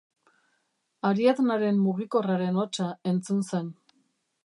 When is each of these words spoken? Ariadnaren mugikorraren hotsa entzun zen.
Ariadnaren 1.09 1.79
mugikorraren 1.83 2.61
hotsa 2.65 2.91
entzun 3.15 3.49
zen. 3.53 3.73